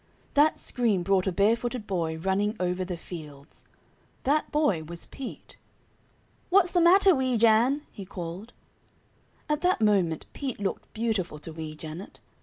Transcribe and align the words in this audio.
That 0.33 0.57
scream 0.57 1.03
brought 1.03 1.27
a 1.27 1.31
barefooted 1.31 1.85
boy 1.85 2.17
running 2.17 2.57
over 2.59 2.83
the 2.83 2.97
fields. 2.97 3.65
That 4.23 4.51
boy 4.51 4.81
was 4.83 5.05
Pete. 5.05 5.57
"What's 6.49 6.71
the 6.71 6.81
matter, 6.81 7.13
Weejan?" 7.13 7.81
he 7.91 8.03
called. 8.03 8.51
At 9.47 9.61
that 9.61 9.79
moment 9.79 10.25
Pete 10.33 10.59
looked 10.59 10.91
beautiful 10.95 11.37
to 11.37 11.53
Wee 11.53 11.75
Janet. 11.75 12.19